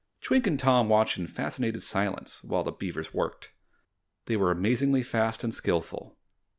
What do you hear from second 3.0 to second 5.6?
worked. They were amazingly fast and